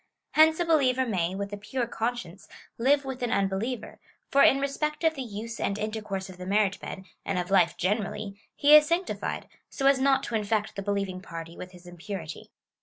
[0.31, 2.47] Hence a believer may, with a pure conscience,
[2.79, 3.99] live with an unbeliever,
[4.31, 7.77] for in respect of the use and intercourse of the marriage bed, and of life
[7.77, 11.85] generally, he is sanctified, so as not to infect the be lieving party with his
[11.85, 12.49] impurity.